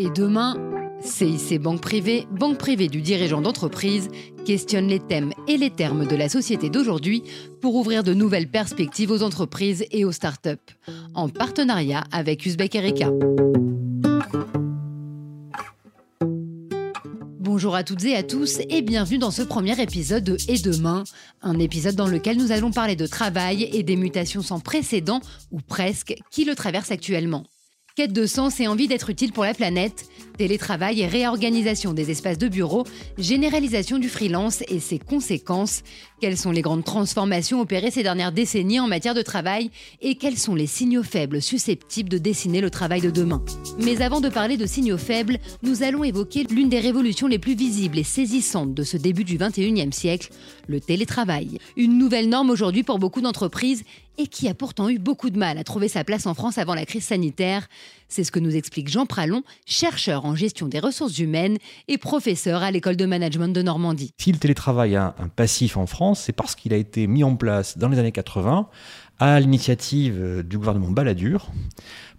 [0.00, 0.56] Et demain,
[1.00, 4.08] CIC Banque Privée, banque privée du dirigeant d'entreprise,
[4.46, 7.24] questionne les thèmes et les termes de la société d'aujourd'hui
[7.60, 10.50] pour ouvrir de nouvelles perspectives aux entreprises et aux startups,
[11.14, 13.10] en partenariat avec Uzbek Erika.
[17.40, 21.02] Bonjour à toutes et à tous et bienvenue dans ce premier épisode de Et demain,
[21.42, 25.20] un épisode dans lequel nous allons parler de travail et des mutations sans précédent,
[25.50, 27.42] ou presque, qui le traversent actuellement.
[27.98, 32.38] Quête de sens et envie d'être utile pour la planète, télétravail et réorganisation des espaces
[32.38, 32.84] de bureau,
[33.18, 35.82] généralisation du freelance et ses conséquences,
[36.20, 40.38] quelles sont les grandes transformations opérées ces dernières décennies en matière de travail et quels
[40.38, 43.42] sont les signaux faibles susceptibles de dessiner le travail de demain?
[43.78, 47.54] Mais avant de parler de signaux faibles, nous allons évoquer l'une des révolutions les plus
[47.54, 50.30] visibles et saisissantes de ce début du 21e siècle,
[50.66, 51.58] le télétravail.
[51.76, 53.84] Une nouvelle norme aujourd'hui pour beaucoup d'entreprises
[54.18, 56.74] et qui a pourtant eu beaucoup de mal à trouver sa place en France avant
[56.74, 57.68] la crise sanitaire.
[58.08, 62.62] C'est ce que nous explique Jean Pralon, chercheur en gestion des ressources humaines et professeur
[62.62, 64.12] à l'école de management de Normandie.
[64.18, 67.36] Si le télétravail a un passif en France, c'est parce qu'il a été mis en
[67.36, 68.68] place dans les années 80
[69.18, 71.50] à l'initiative du gouvernement Balladur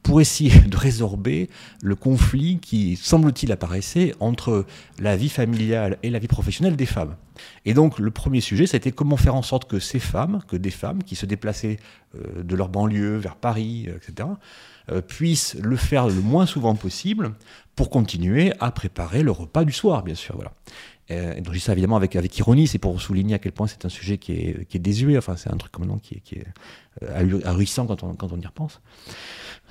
[0.03, 1.49] pour essayer de résorber
[1.81, 4.65] le conflit qui, semble-t-il, apparaissait entre
[4.99, 7.15] la vie familiale et la vie professionnelle des femmes.
[7.65, 10.71] Et donc le premier sujet, c'était comment faire en sorte que ces femmes, que des
[10.71, 11.77] femmes qui se déplaçaient
[12.15, 14.29] euh, de leur banlieue vers Paris, euh, etc.,
[14.91, 17.33] euh, puissent le faire le moins souvent possible
[17.75, 20.35] pour continuer à préparer le repas du soir, bien sûr.
[20.35, 20.51] Voilà.
[21.09, 23.65] Et donc je dis ça évidemment avec, avec ironie, c'est pour souligner à quel point
[23.65, 26.19] c'est un sujet qui est, qui est désuet, enfin c'est un truc comme qui est,
[26.19, 26.45] qui est
[27.13, 28.79] ahurissant quand on, quand on y repense.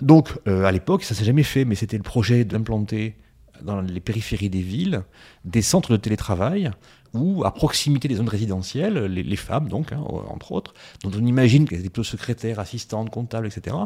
[0.03, 3.17] Donc à l'époque, ça s'est jamais fait, mais c'était le projet d'implanter
[3.63, 5.03] dans les périphéries des villes
[5.45, 6.71] des centres de télétravail
[7.15, 11.67] où, à proximité des zones résidentielles, les, femmes, donc, hein, entre autres, dont on imagine
[11.67, 13.77] qu'elles étaient plutôt secrétaires, assistantes, comptables, etc.,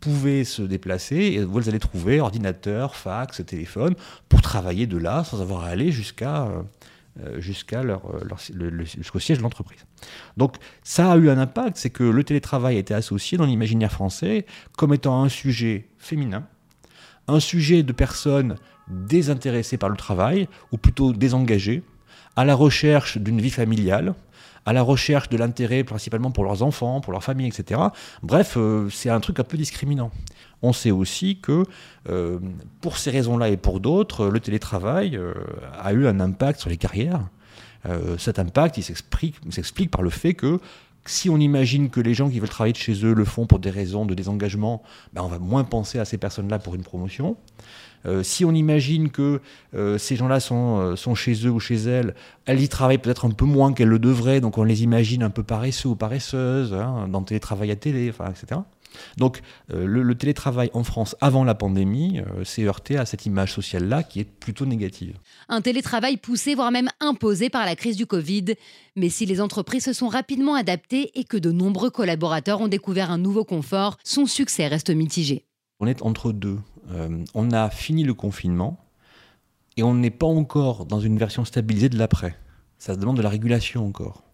[0.00, 3.94] pouvaient se déplacer et où elles allaient trouver ordinateur, fax, téléphone,
[4.30, 6.62] pour travailler de là sans avoir à aller jusqu'à euh,
[7.24, 7.40] euh,
[7.82, 8.38] leur,
[8.84, 9.84] jusqu'au siège de l'entreprise.
[10.36, 13.92] Donc ça a eu un impact, c'est que le télétravail a été associé dans l'imaginaire
[13.92, 16.46] français comme étant un sujet féminin,
[17.28, 18.56] un sujet de personnes
[18.88, 21.82] désintéressées par le travail, ou plutôt désengagées,
[22.36, 24.14] à la recherche d'une vie familiale,
[24.66, 27.80] à la recherche de l'intérêt principalement pour leurs enfants, pour leur famille, etc.
[28.22, 30.10] Bref, euh, c'est un truc un peu discriminant.
[30.62, 31.64] On sait aussi que
[32.08, 32.38] euh,
[32.80, 35.32] pour ces raisons-là et pour d'autres, le télétravail euh,
[35.78, 37.20] a eu un impact sur les carrières.
[38.18, 40.60] cet impact, il s'explique par le fait que
[41.06, 43.58] si on imagine que les gens qui veulent travailler de chez eux le font pour
[43.58, 44.82] des raisons de désengagement,
[45.14, 47.36] ben on va moins penser à ces personnes-là pour une promotion.
[48.06, 49.40] Euh, si on imagine que
[49.74, 52.14] euh, ces gens-là sont, euh, sont chez eux ou chez elles,
[52.46, 55.30] elles y travaillent peut-être un peu moins qu'elles le devraient, donc on les imagine un
[55.30, 58.60] peu paresseux ou paresseuses, hein, dans le télétravail à télé, etc.
[59.18, 64.18] Donc le, télétravail en France avant la pandémie s'est heurté à cette image sociale-là qui
[64.18, 65.16] est plutôt négative.
[65.48, 68.46] Un télétravail poussé, voire même imposé par la crise du Covid.
[68.96, 73.12] Mais si les entreprises se sont rapidement adaptées et que de nombreux collaborateurs ont découvert
[73.12, 75.44] un nouveau confort, son succès reste mitigé.
[75.78, 76.58] On est entre deux.
[76.92, 78.84] Euh, on a fini le confinement
[79.76, 82.36] et on n'est pas encore dans une version stabilisée de l'après.
[82.78, 84.24] Ça se demande de la régulation encore.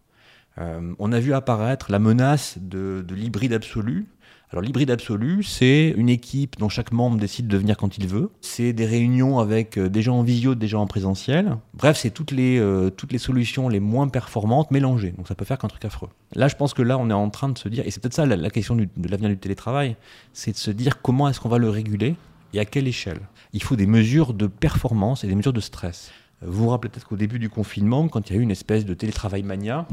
[0.59, 4.07] Euh, on a vu apparaître la menace de, l'hybride absolu.
[4.49, 8.31] Alors l'hybride absolu, c'est une équipe dont chaque membre décide de venir quand il veut.
[8.39, 11.57] C'est des réunions avec euh, des gens en visio, des gens en présentiel.
[11.73, 12.63] Bref, c'est toutes les,
[12.95, 15.11] toutes les solutions les moins performantes mélangées.
[15.11, 16.09] Donc ça peut faire qu'un truc affreux.
[16.33, 18.15] Là, je pense que là, on est en train de se dire, et c'est peut-être
[18.15, 19.97] ça la, question de l'avenir du télétravail,
[20.31, 22.15] c'est de se dire comment est-ce qu'on va le réguler
[22.53, 23.21] et à quelle échelle?
[23.53, 26.11] Il faut des mesures de performance et des mesures de stress.
[26.41, 28.85] Vous vous rappelez peut-être qu'au début du confinement, quand il y a eu une espèce
[28.85, 29.87] de télétravail mania,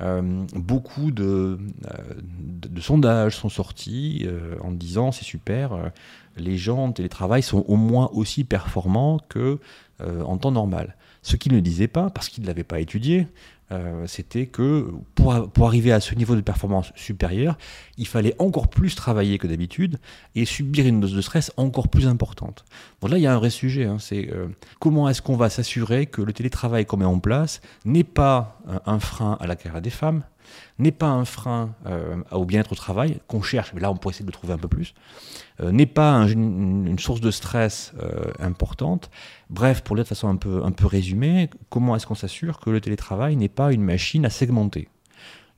[0.00, 5.90] euh, beaucoup de, euh, de, sondages sont sortis euh, en disant c'est super,
[6.36, 9.58] les gens en télétravail sont au moins aussi performants que
[10.00, 10.96] en temps normal.
[11.22, 13.26] Ce qu'ils ne disaient pas, parce qu'ils ne l'avaient pas étudié,
[13.72, 15.32] euh, c'était que pour,
[15.66, 17.56] arriver à ce niveau de performance supérieur,
[17.98, 19.98] il fallait encore plus travailler que d'habitude
[20.34, 22.64] et subir une dose de stress encore plus importante.
[23.00, 24.48] Donc là, il y a un vrai sujet, hein, c'est euh,
[24.80, 28.98] comment est-ce qu'on va s'assurer que le télétravail qu'on met en place n'est pas un
[28.98, 30.22] frein à la carrière des femmes,
[30.78, 34.12] n'est pas un frein euh, au bien-être au travail, qu'on cherche, mais là on pourrait
[34.12, 34.94] essayer de le trouver un peu plus,
[35.60, 39.10] euh, n'est pas une, source de stress euh, importante.
[39.48, 42.60] Bref, pour le dire de façon un peu, un peu résumée, comment est-ce qu'on s'assure
[42.60, 44.88] que le télétravail n'est pas une machine à segmenter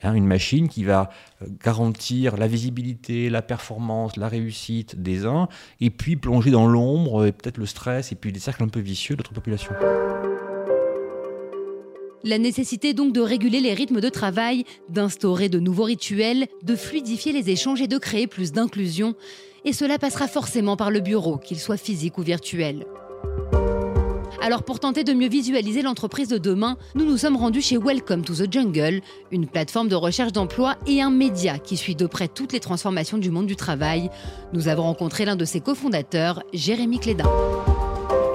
[0.03, 1.11] hein, une machine qui va
[1.65, 5.49] garantir la visibilité, la performance, la réussite des uns,
[5.81, 8.81] et puis plonger dans l'ombre, et peut-être le stress, et puis des cercles un peu
[8.81, 9.75] vicieux d'autres populations.
[12.25, 17.33] La nécessité donc de réguler les rythmes de travail, d'instaurer de nouveaux rituels, de fluidifier
[17.33, 19.15] les échanges et de créer plus d'inclusion.
[19.65, 22.87] Et cela passera forcément par le bureau, qu'il soit physique ou virtuel.
[24.41, 28.25] Alors pour tenter de mieux visualiser l'entreprise de demain, nous nous sommes rendus chez Welcome
[28.25, 32.29] to the Jungle, une plateforme de recherche d'emploi et un média qui suit de près
[32.29, 34.11] toutes les transformations du monde du travail.
[34.53, 37.31] Nous avons rencontré l'un de ses cofondateurs, Jérémy Clédin.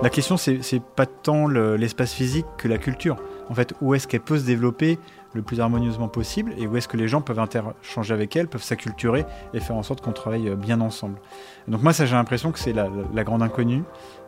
[0.04, 3.18] La question, c'est pas tant l'espace physique que la culture.
[3.50, 5.00] En fait, où est-ce qu'elle peut se développer
[5.34, 8.64] le plus harmonieusement possible et où est-ce que les gens peuvent interchanger avec elle, peuvent
[8.64, 11.20] s'acculturer et faire en sorte qu'on travaille bien ensemble?
[11.68, 13.84] Donc moi, ça, j'ai l'impression que c'est la, grande inconnue.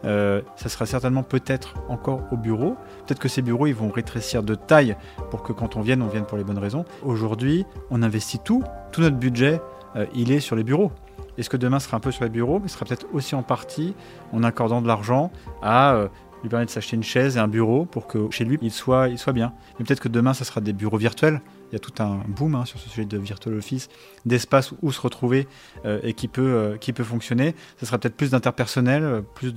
[0.06, 2.76] Euh, ça sera certainement peut-être encore au bureau.
[3.06, 4.96] Peut-être que ces bureaux, ils vont rétrécir de taille
[5.30, 6.84] pour que quand on vienne, on vienne pour les bonnes raisons.
[7.04, 9.62] Aujourd'hui, on investit tout, tout notre budget,
[9.96, 10.92] euh, il est sur les bureaux.
[11.40, 13.96] Est-ce que demain sera un peu sur les bureaux, mais sera peut-être aussi en partie
[14.34, 15.32] en accordant de l'argent
[15.62, 16.10] à euh,
[16.44, 19.08] lui permettre de s'acheter une chaise et un bureau pour que chez lui, il soit,
[19.08, 19.54] il soit bien.
[19.78, 21.42] Mais peut-être que demain, ça sera des bureaux virtuels.
[21.72, 23.88] Il y a tout un boom hein, sur ce sujet de virtual office,
[24.26, 25.48] d'espace où se retrouver
[25.86, 27.56] euh, et qui peut, euh, qui peut fonctionner.
[27.78, 29.54] Ce sera peut-être plus d'interpersonnel, plus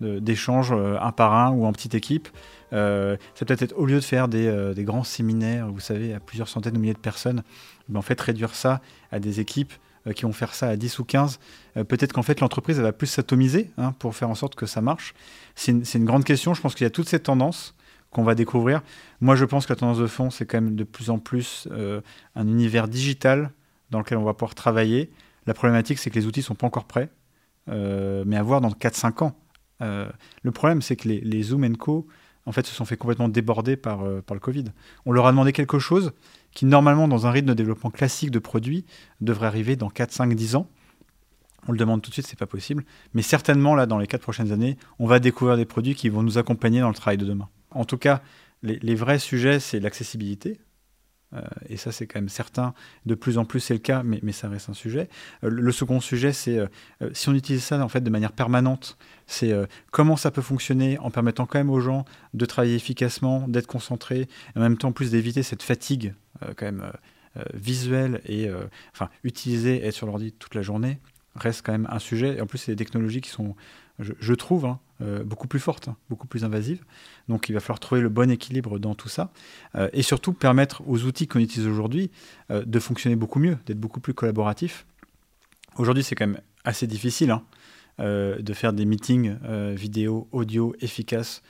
[0.00, 2.28] d'échanges de, un par un ou en petite équipe.
[2.70, 6.48] ça peut être au lieu de faire des, des, grands séminaires, vous savez, à plusieurs
[6.48, 7.42] centaines de milliers de personnes,
[7.90, 8.80] ben, en fait réduire ça
[9.10, 9.74] à des équipes
[10.06, 11.38] euh, qui vont faire ça à 10 ou 15,
[11.76, 14.80] euh, peut-être qu'en fait l'entreprise va plus s'atomiser hein, pour faire en sorte que ça
[14.80, 15.14] marche.
[15.54, 16.54] C'est une, grande question.
[16.54, 17.74] Je pense qu'il y a toutes ces tendances
[18.10, 18.82] qu'on va découvrir.
[19.20, 21.68] Moi, je pense que la tendance de fond, c'est quand même de plus en plus
[21.70, 22.00] euh,
[22.34, 23.52] un univers digital
[23.90, 25.10] dans lequel on va pouvoir travailler.
[25.46, 27.08] La problématique, c'est que les outils ne sont pas encore prêts,
[27.66, 29.36] mais à voir dans 4-5 ans.
[29.80, 32.06] le problème, c'est que les, les Zoom Co
[32.46, 34.64] en fait, se sont fait complètement déborder par, euh, par le Covid.
[35.06, 36.12] On leur a demandé quelque chose
[36.52, 38.84] qui, normalement, dans un rythme de développement classique de produits,
[39.20, 40.68] devrait arriver dans 4, 5, 10 ans.
[41.68, 42.84] On le demande tout de suite, c'est pas possible.
[43.14, 46.22] Mais certainement, là, dans les 4 prochaines années, on va découvrir des produits qui vont
[46.22, 47.48] nous accompagner dans le travail de demain.
[47.70, 48.22] En tout cas,
[48.62, 50.60] les vrais sujets, c'est l'accessibilité.
[51.34, 52.74] Euh, et ça, c'est quand même certain.
[53.06, 55.08] De plus en plus, c'est le cas, mais, ça reste un sujet.
[55.44, 56.66] Euh, le second sujet, c'est euh,
[57.12, 58.96] si on utilise ça en fait de manière permanente,
[59.26, 59.52] c'est
[59.90, 64.22] comment ça peut fonctionner en permettant quand même aux gens de travailler efficacement, d'être concentrés,
[64.22, 66.14] et en même temps plus d'éviter cette fatigue
[66.56, 66.92] quand même
[67.54, 68.50] visuelle et
[68.92, 70.98] enfin utiliser, être sur l'ordi toute la journée
[71.34, 72.36] reste quand même un sujet.
[72.36, 73.54] Et en plus, c'est des technologies qui sont,
[73.98, 76.82] je, trouve, hein, euh, beaucoup plus forte, hein, beaucoup plus invasive.
[77.28, 79.32] Donc il va falloir trouver le bon équilibre dans tout ça.
[79.74, 82.10] Euh, et surtout permettre aux outils qu'on utilise aujourd'hui
[82.50, 84.86] euh, de fonctionner beaucoup mieux, d'être beaucoup plus collaboratifs.
[85.76, 87.42] Aujourd'hui, c'est quand même assez difficile hein,
[87.98, 89.36] de faire des meetings
[89.74, 91.42] vidéo, audio efficaces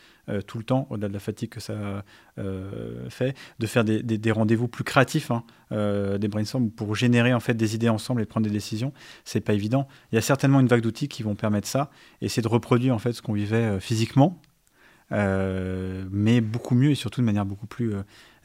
[0.47, 2.05] tout le temps, au-delà de la fatigue que ça
[2.39, 7.41] euh, fait, de faire des, rendez-vous plus créatifs, hein, euh, des brainstorms pour générer en
[7.41, 8.93] fait des idées ensemble et prendre des décisions.
[9.25, 9.89] C'est pas évident.
[10.13, 11.91] Il y a certainement une vague d'outils qui vont permettre ça,
[12.21, 14.41] et c'est de reproduire en fait ce qu'on vivait physiquement,
[15.13, 17.95] mais beaucoup mieux et surtout de manière beaucoup plus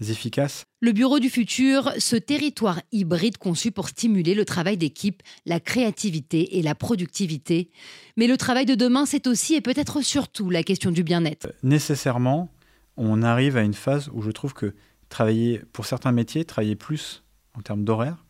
[0.02, 0.64] efficaces.
[0.80, 6.58] Le Bureau du futur, ce territoire hybride conçu pour stimuler le travail d'équipe, la créativité
[6.58, 7.72] et la productivité.
[8.16, 11.48] Mais le travail de demain, c'est aussi et peut-être surtout la question du bien-être.
[11.48, 12.52] Euh, nécessairement,
[12.96, 14.76] on arrive à une phase où je trouve que
[15.10, 17.24] travailler, pour certains métiers, travailler plus
[17.56, 18.24] en termes d'horaire,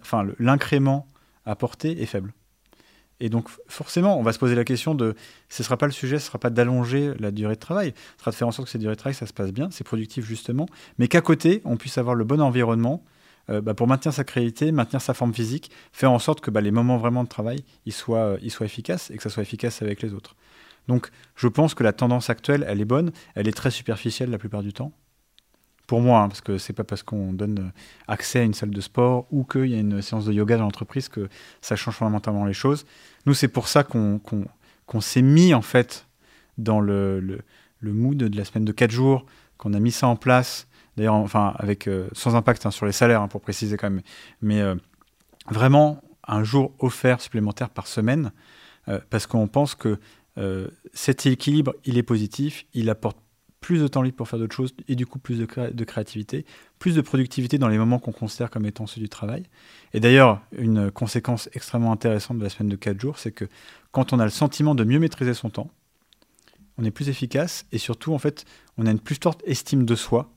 [0.00, 1.08] enfin, l'incrément
[1.44, 2.32] apporté est faible.
[3.20, 5.14] Et donc, forcément, on va se poser la question de
[5.48, 7.94] ce ne sera pas le sujet, ce ne sera pas d'allonger la durée de travail,
[8.16, 9.68] ce sera de faire en sorte que cette durée de travail, ça se passe bien,
[9.70, 10.66] c'est productif justement,
[10.98, 13.04] mais qu'à côté, on puisse avoir le bon environnement
[13.50, 16.60] euh, bah, pour maintenir sa créativité, maintenir sa forme physique, faire en sorte que bah,
[16.60, 19.42] les moments vraiment de travail, ils soient, euh, ils soient efficaces et que ça soit
[19.42, 20.34] efficace avec les autres.
[20.88, 24.38] Donc, je pense que la tendance actuelle, elle est bonne, elle est très superficielle la
[24.38, 24.92] plupart du temps
[25.86, 27.72] pour moi, hein, parce que c'est pas parce qu'on donne
[28.08, 30.64] accès à une salle de sport ou qu'il y a une séance de yoga dans
[30.64, 31.28] l'entreprise que
[31.60, 32.86] ça change fondamentalement les choses.
[33.26, 34.20] Nous, c'est pour ça qu'on
[35.00, 36.06] s'est mis en fait
[36.58, 37.40] dans le,
[37.82, 39.26] mood de la semaine de 4 jours,
[39.58, 42.92] qu'on a mis ça en place, d'ailleurs, enfin, avec, euh, sans impact hein, sur les
[42.92, 44.02] salaires, hein, pour préciser quand même,
[44.40, 44.74] mais euh,
[45.50, 48.32] vraiment un jour offert supplémentaire par semaine,
[48.88, 49.98] euh, parce qu'on pense que
[50.92, 53.18] cet équilibre, il est positif, il apporte
[53.64, 56.44] plus de temps libre pour faire d'autres choses et du coup plus de, créativité,
[56.78, 59.44] plus de productivité dans les moments qu'on considère comme étant ceux du travail.
[59.94, 63.46] Et d'ailleurs, une conséquence extrêmement intéressante de la semaine de 4 jours, c'est que
[63.90, 65.70] quand on a le sentiment de mieux maîtriser son temps,
[66.76, 68.44] on est plus efficace et surtout, en fait,
[68.76, 70.30] on a une plus forte estime de soi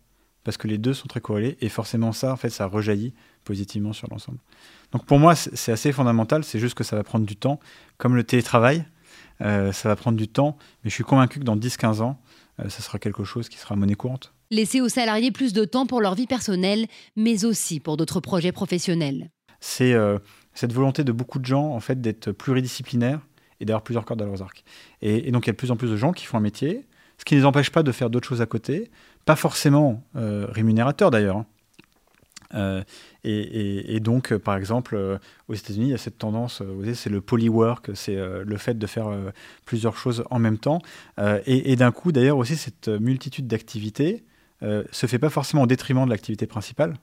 [0.46, 3.91] parce que les deux sont très corrélés et forcément ça, en fait, ça rejaillit positivement
[3.91, 4.38] sur l'ensemble.
[4.93, 7.60] Donc pour moi, c'est assez fondamental, c'est juste que ça va prendre du temps,
[7.98, 8.86] comme le télétravail,
[9.41, 12.22] euh, ça va prendre du temps, mais je suis convaincu que dans 10-15 ans,
[12.63, 14.33] ça sera quelque chose qui sera monnaie courante.
[14.49, 18.51] Laisser aux salariés plus de temps pour leur vie personnelle, mais aussi pour d'autres projets
[18.51, 19.29] professionnels.
[19.59, 20.19] C'est euh,
[20.53, 23.21] cette volonté de beaucoup de gens en fait d'être pluridisciplinaires
[23.59, 24.63] et d'avoir plusieurs cordes à leurs arcs.
[25.01, 26.85] Et, donc il y a de plus en plus de gens qui font un métier,
[27.17, 28.89] ce qui ne les empêche pas de faire d'autres choses à côté,
[29.25, 31.37] pas forcément euh, rémunérateurs d'ailleurs.
[31.37, 31.45] Hein.
[32.53, 32.83] Euh,
[33.23, 36.63] et, donc, par exemple, aux États-Unis, il y a cette tendance,
[36.93, 39.09] c'est le polywork, c'est le fait de faire
[39.65, 40.79] plusieurs choses en même temps.
[41.45, 44.23] et, d'un coup, d'ailleurs, aussi, cette multitude d'activités
[44.61, 46.93] se fait pas forcément au détriment de l'activité principale.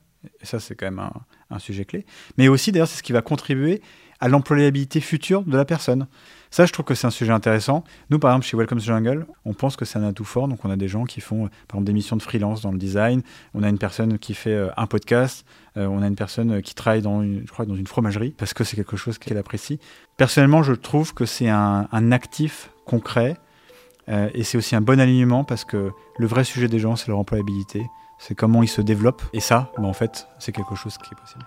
[0.41, 1.03] Et ça, c'est quand même
[1.51, 2.05] un, sujet clé.
[2.37, 3.81] Mais aussi, d'ailleurs, c'est ce qui va contribuer
[4.21, 6.07] à l'employabilité future de la personne.
[6.51, 7.83] Ça, je trouve que c'est un sujet intéressant.
[8.11, 10.47] Nous, par exemple, chez Welcome to Jungle, on pense que c'est un atout fort.
[10.47, 12.79] Donc, on a des gens qui font, par exemple, des missions de freelance dans le
[12.79, 13.23] design.
[13.55, 15.45] On a une personne qui fait euh, un podcast.
[15.77, 18.55] Euh, on a une personne qui travaille dans une, je crois, dans une fromagerie parce
[18.55, 19.81] que c'est quelque chose qu'elle apprécie.
[20.17, 23.37] Personnellement, je trouve que c'est un, actif concret
[24.09, 27.09] euh, et c'est aussi un bon alignement parce que le vrai sujet des gens, c'est
[27.09, 27.83] leur employabilité.
[28.19, 29.23] C'est comment ils se développent.
[29.33, 31.45] Et ça, ben, en fait, c'est quelque chose qui est possible.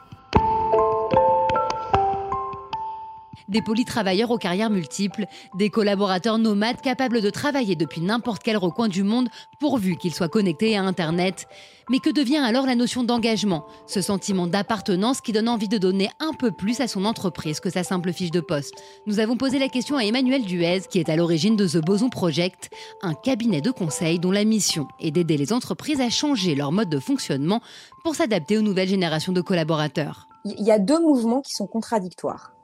[3.48, 5.26] Des polytravailleurs aux carrières multiples,
[5.56, 10.30] des collaborateurs nomades capables de travailler depuis n'importe quel recoin du monde pourvu qu'ils soient
[10.30, 11.48] connectés à Internet.
[11.90, 16.10] Mais que devient alors la notion d'engagement, ce sentiment d'appartenance qui donne envie de donner
[16.20, 18.74] un peu plus à son entreprise que sa simple fiche de poste
[19.06, 22.10] Nous avons posé la question à Emmanuel Duez, qui est à l'origine de The Boson
[22.10, 22.70] Project,
[23.02, 26.90] un cabinet de conseil dont la mission est d'aider les entreprises à changer leur mode
[26.90, 27.62] de fonctionnement
[28.04, 30.28] pour s'adapter aux nouvelles générations de collaborateurs.
[30.44, 32.57] Il y a deux mouvements qui sont contradictoires.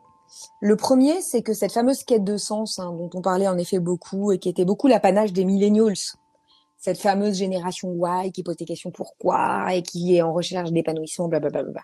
[0.61, 3.79] Le premier, c'est que cette fameuse quête de sens, hein, dont on parlait en effet
[3.79, 5.95] beaucoup et qui était beaucoup l'apanage des millennials,
[6.77, 11.27] cette fameuse génération Y qui pose des questions pourquoi et qui est en recherche d'épanouissement,
[11.27, 11.81] blablabla.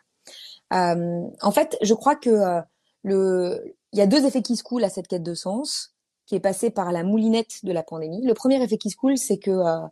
[0.74, 2.62] Euh, en fait, je crois que euh,
[3.04, 6.36] le, il y a deux effets qui se coulent à cette quête de sens, qui
[6.36, 8.26] est passée par la moulinette de la pandémie.
[8.26, 9.88] Le premier effet qui se coule, c'est que, euh,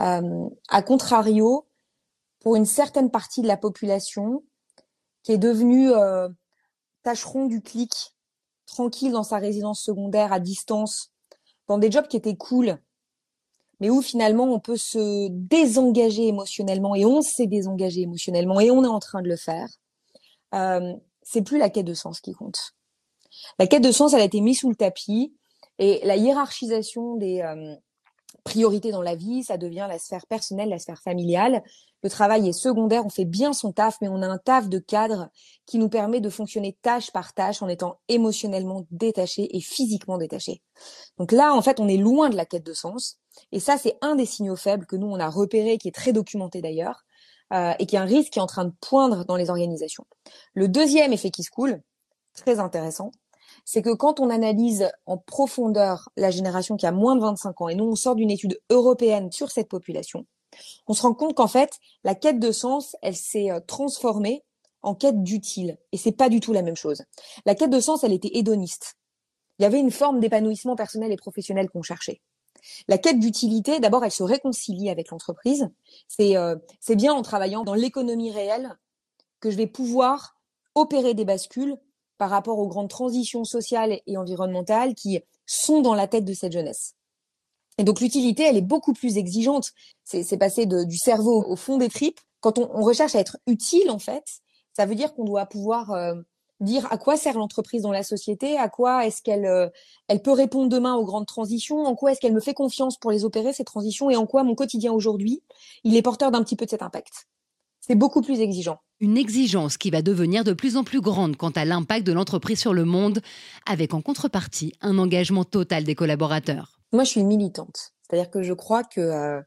[0.00, 1.66] euh à contrario,
[2.40, 4.42] pour une certaine partie de la population
[5.22, 6.28] qui est devenue euh,
[7.08, 8.14] tâcheron du clic,
[8.66, 11.10] tranquille dans sa résidence secondaire à distance,
[11.66, 12.76] dans des jobs qui étaient cool,
[13.80, 18.84] mais où finalement on peut se désengager émotionnellement et on s'est désengagé émotionnellement et on
[18.84, 19.70] est en train de le faire.
[20.54, 22.74] Euh, c'est plus la quête de sens qui compte.
[23.58, 25.34] La quête de sens, elle a été mise sous le tapis
[25.78, 27.74] et la hiérarchisation des euh,
[28.44, 31.62] priorités dans la vie, ça devient la sphère personnelle, la sphère familiale
[32.02, 34.78] le travail est secondaire, on fait bien son taf, mais on a un taf de
[34.78, 35.30] cadre
[35.66, 40.62] qui nous permet de fonctionner tâche par tâche en étant émotionnellement détaché et physiquement détaché.
[41.18, 43.18] Donc là, en fait, on est loin de la quête de sens.
[43.50, 46.12] Et ça, c'est un des signaux faibles que nous, on a repéré, qui est très
[46.12, 47.04] documenté d'ailleurs,
[47.52, 50.04] euh, et qui est un risque qui est en train de poindre dans les organisations.
[50.54, 51.82] Le deuxième effet qui se coule,
[52.34, 53.10] très intéressant,
[53.70, 57.68] c'est que quand on analyse en profondeur la génération qui a moins de 25 ans,
[57.68, 60.24] et nous, on sort d'une étude européenne sur cette population,
[60.86, 64.42] on se rend compte qu'en fait, la quête de sens, elle s'est euh, transformée
[64.80, 65.76] en quête d'utile.
[65.92, 67.02] Et c'est pas du tout la même chose.
[67.44, 68.96] La quête de sens, elle était hédoniste.
[69.58, 72.22] Il y avait une forme d'épanouissement personnel et professionnel qu'on cherchait.
[72.88, 75.68] La quête d'utilité, d'abord, elle se réconcilie avec l'entreprise.
[76.08, 78.78] C'est euh, c'est bien en travaillant dans l'économie réelle
[79.40, 80.36] que je vais pouvoir
[80.74, 81.76] opérer des bascules
[82.18, 86.52] par rapport aux grandes transitions sociales et environnementales qui sont dans la tête de cette
[86.52, 86.94] jeunesse.
[87.78, 89.70] Et donc l'utilité, elle est beaucoup plus exigeante.
[90.04, 92.20] C'est passer du cerveau au fond des tripes.
[92.40, 94.24] Quand on, recherche à être utile, en fait,
[94.76, 96.14] ça veut dire qu'on doit pouvoir euh,
[96.60, 99.68] dire à quoi sert l'entreprise dans la société, à quoi est-ce qu'elle euh,
[100.08, 103.10] elle peut répondre demain aux grandes transitions, en quoi est-ce qu'elle me fait confiance pour
[103.10, 105.42] les opérer ces transitions et en quoi mon quotidien aujourd'hui,
[105.84, 107.28] il est porteur d'un petit peu de cet impact.
[107.80, 108.78] C'est beaucoup plus exigeant.
[109.00, 112.58] Une exigence qui va devenir de plus en plus grande quant à l'impact de l'entreprise
[112.58, 113.20] sur le monde,
[113.64, 116.80] avec en contrepartie un engagement total des collaborateurs.
[116.92, 117.92] Moi, je suis militante.
[118.02, 119.40] C'est-à-dire que je crois que euh,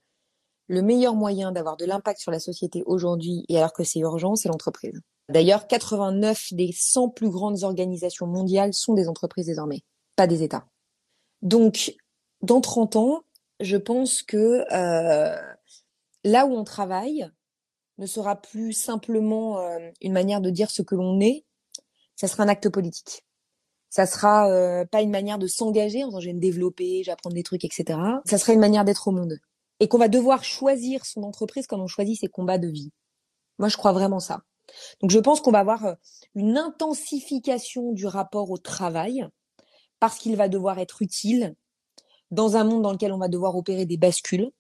[0.68, 4.36] le meilleur moyen d'avoir de l'impact sur la société aujourd'hui, et alors que c'est urgent,
[4.36, 5.02] c'est l'entreprise.
[5.28, 9.82] D'ailleurs, 89 des 100 plus grandes organisations mondiales sont des entreprises désormais,
[10.16, 10.66] pas des États.
[11.42, 11.96] Donc,
[12.42, 13.24] dans 30 ans,
[13.60, 15.36] je pense que euh,
[16.24, 17.30] là où on travaille
[18.02, 21.46] ne sera plus simplement euh, une manière de dire ce que l'on est,
[22.18, 23.24] ça sera un acte politique
[23.92, 27.30] ça sera euh, pas une manière de s'engager en disant je vais me développer, j'apprends
[27.30, 28.00] des trucs, etc.
[28.26, 29.38] Ça sera une manière d'être au monde.
[29.82, 32.92] Et qu'on va devoir choisir son entreprise comme on choisit ses combats de vie.
[33.60, 34.44] Moi, je crois vraiment ça.
[35.02, 35.94] Donc, je pense qu'on va avoir euh,
[36.36, 39.28] une intensification du rapport au travail
[40.00, 41.54] parce qu'il va devoir être utile
[42.32, 44.52] dans un monde dans lequel on va devoir opérer des bascules.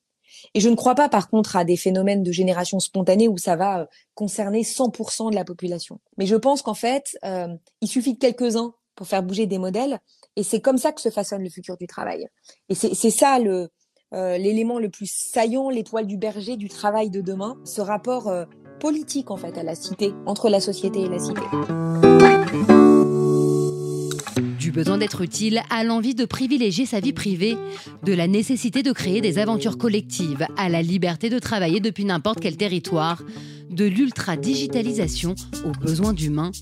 [0.54, 3.56] Et je ne crois pas, par contre, à des phénomènes de génération spontanée où ça
[3.56, 3.86] va euh,
[4.16, 6.00] concerner 100% de la population.
[6.18, 7.18] Mais je pense qu'en fait,
[7.82, 10.00] il suffit de quelques-uns pour faire bouger des modèles.
[10.36, 12.28] Et c'est comme ça que se façonne le futur du travail.
[12.70, 13.70] Et c'est ça le
[14.14, 18.44] euh, l'élément le plus saillant, l'étoile du berger du travail de demain, ce rapport euh,
[18.82, 21.42] politique en fait à la cité, entre la société et la cité.
[24.72, 27.58] Du besoin d'être utile à l'envie de privilégier sa vie privée,
[28.06, 32.40] de la nécessité de créer des aventures collectives à la liberté de travailler depuis n'importe
[32.40, 33.22] quel territoire
[33.70, 35.36] de l'ultra-digitalisation
[35.66, 36.54] aux besoins d'humains.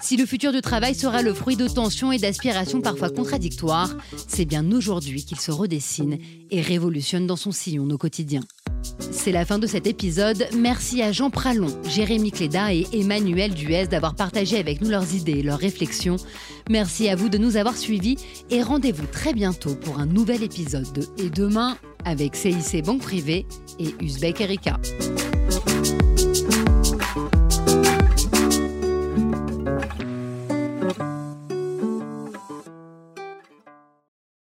[0.00, 3.94] Si le futur du travail sera le fruit de tensions et d'aspirations parfois contradictoires,
[4.26, 6.16] c'est bien aujourd'hui qu'il se redessine
[6.50, 8.40] et révolutionne dans son sillon au quotidien.
[9.10, 10.46] C'est la fin de cet épisode.
[10.56, 15.38] Merci à Jean Pralon, Jérémy Cléda et Emmanuel Duez d'avoir partagé avec nous leurs idées
[15.38, 16.16] et leurs réflexions.
[16.70, 18.16] Merci à vous de nous avoir suivis
[18.50, 23.46] et rendez-vous très bientôt pour un nouvel épisode de Et demain avec CIC Banque Privée
[23.78, 24.78] et Uzbek Erika.